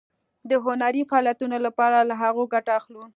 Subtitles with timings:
[0.49, 3.03] د هنري فعالیتونو لپاره له هغو ګټه اخلو.